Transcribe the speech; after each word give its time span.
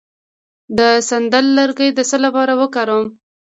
د 0.77 0.79
سندل 1.09 1.45
لرګی 1.57 1.89
د 1.93 1.99
څه 2.09 2.17
لپاره 2.25 2.53
وکاروم؟ 2.61 3.05